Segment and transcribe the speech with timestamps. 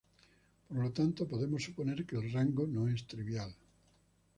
[0.67, 3.53] Por lo tanto podemos suponer que el rango no es trivial.